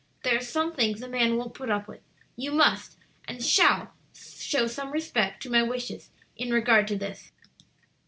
[0.23, 2.01] There are some things a man won't put up with.
[2.35, 7.31] You must and shall show some respect to my wishes in regard to this."